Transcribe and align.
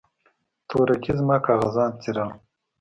تورکي 0.69 1.11
زما 1.19 1.37
کاغذان 1.47 1.91
څيرل. 2.01 2.29